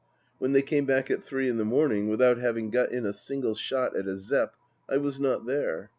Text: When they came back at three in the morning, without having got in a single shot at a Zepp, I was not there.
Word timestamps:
When 0.39 0.53
they 0.53 0.63
came 0.63 0.85
back 0.87 1.11
at 1.11 1.21
three 1.21 1.47
in 1.47 1.57
the 1.57 1.63
morning, 1.63 2.09
without 2.09 2.39
having 2.39 2.71
got 2.71 2.91
in 2.91 3.05
a 3.05 3.13
single 3.13 3.53
shot 3.53 3.95
at 3.95 4.07
a 4.07 4.17
Zepp, 4.17 4.55
I 4.89 4.97
was 4.97 5.19
not 5.19 5.45
there. 5.45 5.89